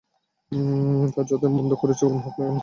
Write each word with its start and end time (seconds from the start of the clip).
তা 1.13 1.21
যতই 1.29 1.49
মন্দ 1.55 1.71
ও 1.73 1.79
কুরুচীপূর্ণ 1.81 2.15
হোক 2.17 2.35
না 2.37 2.45
কেন। 2.45 2.57